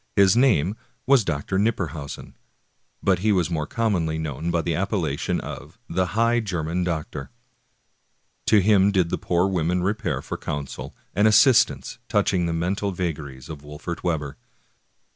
His 0.15 0.35
name 0.35 0.75
was 1.05 1.23
Dr. 1.23 1.59
Knipperhausen, 1.59 2.33
but 3.03 3.19
he 3.19 3.31
was 3.31 3.51
more 3.51 3.67
commonly 3.67 4.17
known 4.17 4.49
by 4.49 4.63
the 4.63 4.73
appellation 4.73 5.39
of 5.39 5.77
the" 5.87 6.07
High 6.17 6.39
German 6.39 6.83
Doctor." 6.83 7.29
^ 8.43 8.45
To 8.47 8.61
him 8.61 8.91
did 8.91 9.11
the 9.11 9.19
poor 9.19 9.47
women 9.47 9.83
repair 9.83 10.23
for 10.23 10.37
counsel 10.37 10.95
and 11.13 11.27
assist 11.27 11.69
ance 11.69 11.99
touching 12.09 12.47
the 12.47 12.51
mental 12.53 12.91
vagaries 12.91 13.47
of 13.47 13.61
Wolfert 13.61 14.03
Webber. 14.03 14.37